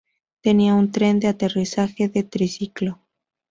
[0.41, 2.97] Tenía un tren de aterrizaje de triciclo.